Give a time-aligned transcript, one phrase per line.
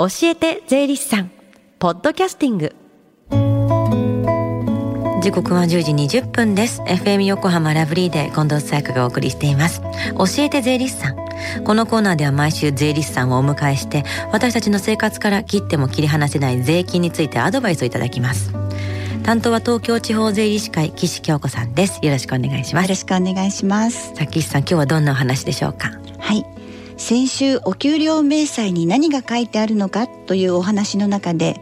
[0.00, 1.30] 教えて税理士さん。
[1.80, 2.72] ポッドキャスティング。
[5.20, 6.82] 時刻は10時20分です。
[6.82, 9.82] FM 横浜ラブリーで近藤紗友香がお送りしています。
[10.16, 11.16] 教えて税理士さん。
[11.64, 18.52] このコーナーでは毎週税理士さんをお迎えして私たちの生活から切っても切り離せない税金についてアドバイスをいただきます。
[19.24, 21.98] 担当は東京地方税理士会岸京子さんです。
[22.04, 22.84] よろしくお願いします。
[22.84, 24.14] よろしくお願いします。
[24.14, 25.88] さあ岸さん今日はどんなお話でしょうか？
[25.88, 26.07] はい
[26.98, 31.60] 先週お給料明細に何が書いてあるのかというお話の中で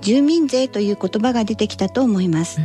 [0.00, 2.64] 住民税という言葉が出てきたと思います、う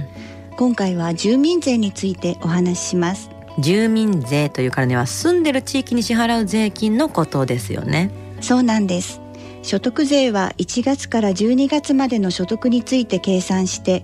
[0.54, 3.30] ん、今回は住民税についてお話しします。
[3.60, 8.10] 住民税というからには住んでる地域に支払う税金のことですよね。
[8.42, 9.22] そうなんです。
[9.62, 14.04] 所得税は1月から12月までの所得について計算して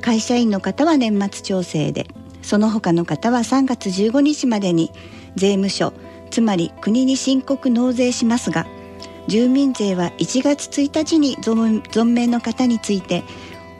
[0.00, 2.06] 会社員の方は年末調整で
[2.42, 4.92] その他の方は3月15日までに
[5.36, 5.92] 税務署
[6.32, 8.66] つまり国に申告納税しますが
[9.28, 13.22] 住民税は1月1日に存命の方について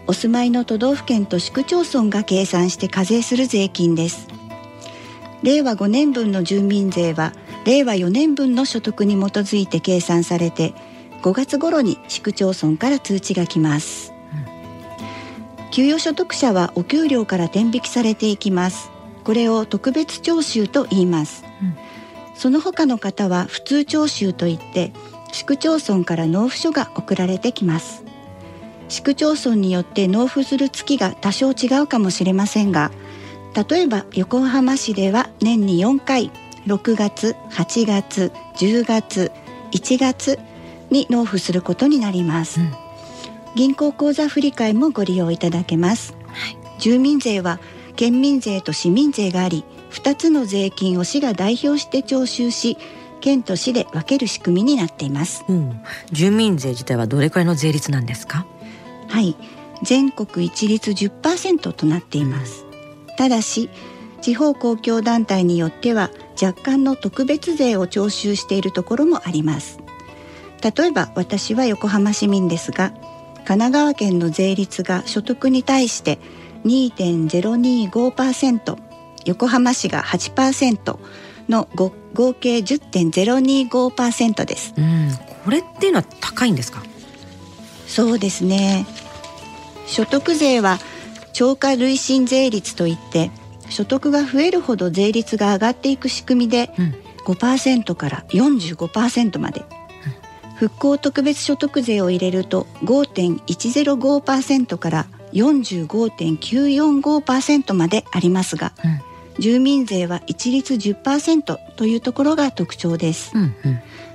[0.07, 4.29] お住まいの都道府県と市区町村が計算して課税する税金です。
[5.43, 7.33] 令和5年分の住民税は
[7.65, 10.75] 令和4年分の所得に基づいて計算されて
[11.23, 14.13] 5月頃に市区町村から通知が来ます、
[15.73, 18.91] 給与所得者はお給料から転引きされていきます。
[19.25, 21.82] これを特別徴収と言います、うん
[22.43, 24.93] その他の方は普通徴収といって
[25.31, 28.03] 市区町村から納付書が送られてきます。
[28.89, 32.91] 市区町村によって納付する月が多少違うかもしれませんが
[33.71, 36.33] 例えば横浜市では年に4回
[36.67, 39.31] 6月8月10月
[39.71, 40.41] 1月
[40.91, 42.73] に納付することになります、うん、
[43.55, 47.61] 銀行口座振替もご利用いただけます、はい、住民税は
[47.95, 52.79] 県民税と市民税があり2つの税金を市が代表して徴収し
[53.21, 58.47] 県と市で分ける仕組みになっています、うん、住民税自体はどれくらいの税率なんですか？
[59.09, 59.37] はい。
[59.85, 62.65] 全国一律10%となっています。
[63.17, 63.69] ただし
[64.21, 69.79] 地方公共団体によっては若干の特別税を徴収しているところもあります。
[70.63, 72.93] 例えば私は横浜市民ですが
[73.45, 76.21] 神奈川県の税率が所得に対して
[76.65, 78.77] 2.025%
[79.25, 80.99] 横浜市が8%
[81.49, 81.91] の合
[82.35, 85.11] 計10.025%です、うん、
[85.45, 86.83] これっていうのは高いんですか？
[87.87, 88.87] そうですね。
[89.87, 90.79] 所得税は
[91.33, 93.31] 超過累進税率といって
[93.69, 96.95] 所得が増えるほど税率が上がっていく仕組みで、うん、
[97.25, 99.65] 5%から45%まで、
[100.51, 109.01] うん、復興特別所得税を入れると5.105%から45.945%までありますが、うん
[109.39, 113.53] 住民税は一律10%というところが特徴です、うんうん、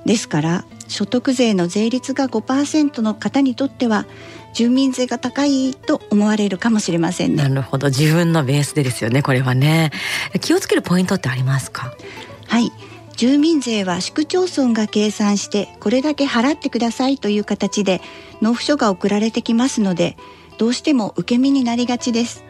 [0.06, 4.06] ですから所得税の税率が5%の方にとっては
[4.54, 7.44] 住民税が高いと思われるかもしれませんね。
[7.44, 7.88] なるほど。
[7.88, 9.92] 自分のベースでですよねこれはね。
[10.42, 11.94] 気をつけるポイントってありますか？
[12.48, 12.72] はい。
[13.18, 18.02] 住民税は市区町村が計算してこれだけ払ってくださいという形で
[18.42, 20.18] 納付書が送られてきますので
[20.58, 22.44] どうしても受け身になりがちです。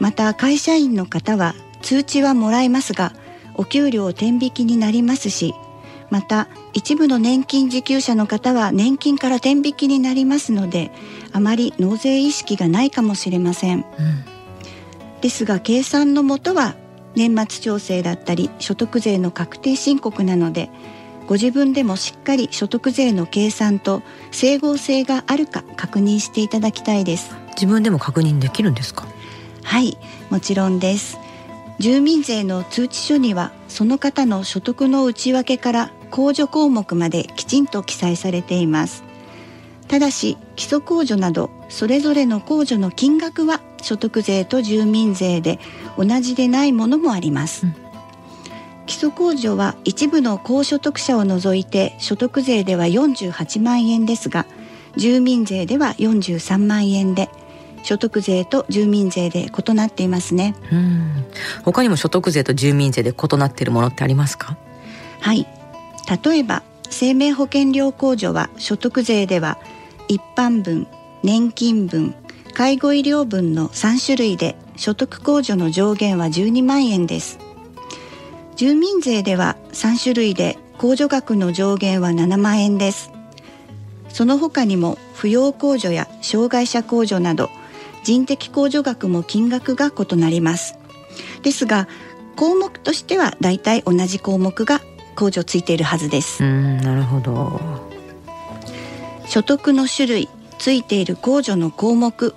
[0.00, 1.54] また会社員の方は
[1.86, 3.12] 通知はもらえますが
[3.54, 5.54] お給料転引きになりますし
[6.10, 10.90] また一部の年金受給者の方は年金から転引きになりますので
[11.32, 13.84] あまり納税意識がないかもしれません、うん、
[15.20, 16.74] ですが計算のもとは
[17.14, 20.70] 年末調整だったり所得税の確定申告なので
[21.28, 27.34] ご自分でもしっかり所得税の計算と整合性があるか確認していただきたいです。
[27.54, 29.06] 自分でも確認できるんですか？
[29.64, 29.96] はい
[30.30, 31.18] もちろんです
[31.78, 39.06] 住民税の通知書にはその方の所得の内訳から控除項目まできちんと記載されています。
[39.88, 45.58] ただし基礎控除などそれぞれの控除の金額は所得税と住民税で
[45.96, 47.74] 同じでないものもあります、うん、
[48.86, 54.46] 基礎控除は一部の高所得者を除いて所得税では48万円ですが
[54.96, 57.28] 住民税では43万円で
[57.86, 60.56] 所得税と住民税で異なっていますね。
[60.72, 61.24] うん。
[61.64, 64.56] 他にも所得税と住民税で異なっているものってありますか？
[65.20, 65.46] はい。
[66.24, 69.56] 例えば生命保険料控除は所得税では
[70.08, 70.88] 一般分
[71.22, 72.14] 年金分
[72.54, 77.38] 介護医療分の3種類で所得控除の上限は12万円です。
[78.56, 83.12] 住民税では3種類で控除額の上限は7万円です。
[84.08, 87.48] その他にも扶養控除や障害者控除など
[88.06, 90.78] 人的控除額も金額が異なります。
[91.42, 91.88] ですが
[92.36, 94.80] 項目としてはだいたい同じ項目が
[95.16, 96.44] 控除ついているはずです。
[96.44, 97.60] うんなるほど。
[99.26, 102.32] 所得の種類ついている控除の項目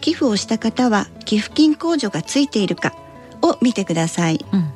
[0.00, 2.94] 寄付をした方は寄付金控除がついているか
[3.42, 4.70] を見てください、うん、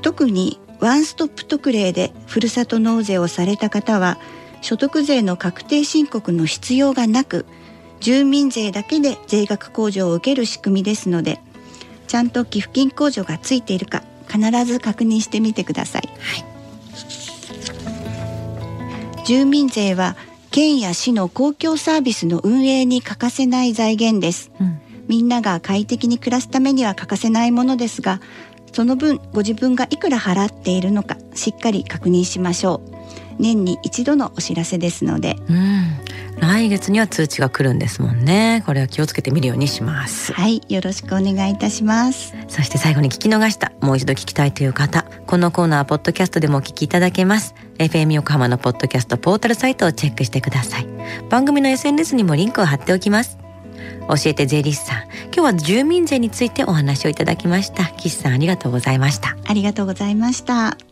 [0.00, 4.16] 特にワンストップ特例でふるさと納税をされた方は
[4.62, 7.44] 所得税の確定申告の必要がなく
[8.02, 11.40] 住民税だけで税額控除を受ける仕組みですので
[12.08, 16.12] ちゃんと寄付金控除がついているか必ず確認してみてください、は
[19.22, 20.16] い、住民税は
[20.50, 28.20] 県や市の公共サービスの運営に欠かせない財源です、うん、みんなが快適に暮らすためには欠かせないものですが
[28.72, 38.62] その分ご自分がいくら払っているのかしっかり確認しましょう年に一度のお知らせですので、うん、来月には通知が来るんですもんね。
[38.66, 40.32] これは気をつけてみるようにします。
[40.32, 42.34] はいよろしくお願いいたします。
[42.48, 45.04] そして最後に聞き逃したもう一度聞きたいという方。
[45.26, 47.54] このコーナーはポッドキャストでもお聞きいただけます。
[47.78, 50.86] FM 横浜のポッドキャストポータルサイトをチェックしてください。
[51.28, 53.38] 番組の SNS にもリンクを貼っておきます。
[54.08, 55.02] 教えて税理士さん。
[55.26, 57.84] 今日は住民税についてお話をいただきました。
[57.84, 59.36] 岸さんありがとうございました。
[59.44, 60.91] ありがとうございました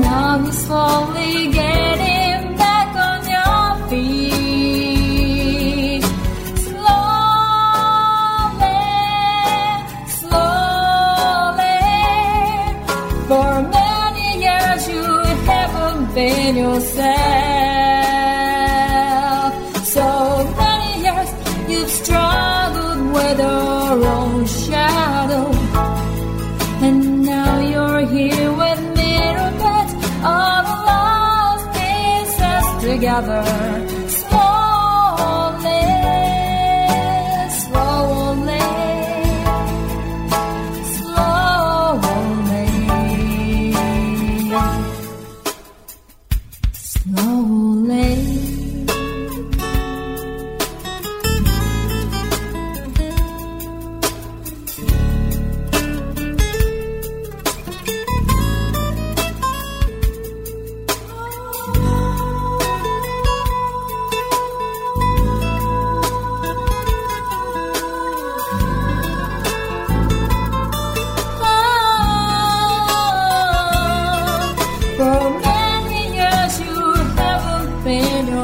[0.00, 2.21] Now you're slowly getting
[33.20, 33.61] together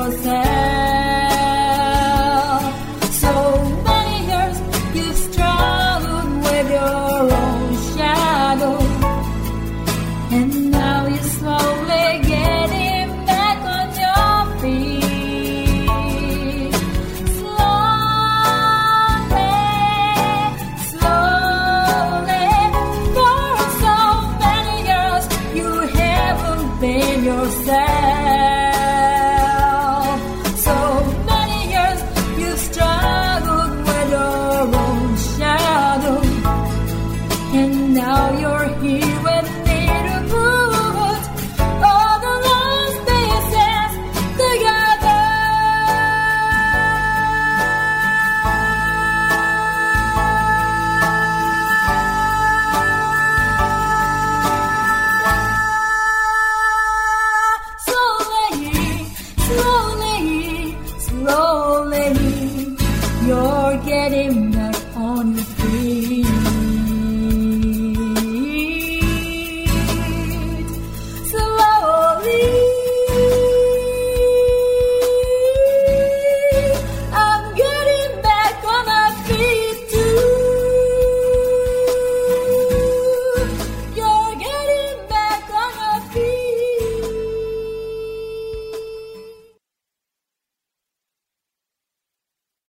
[0.09, 0.48] closer